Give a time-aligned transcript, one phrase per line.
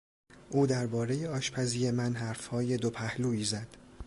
[0.49, 3.67] او دربارهی آشپزی من حرفهای دوپهلویی زد.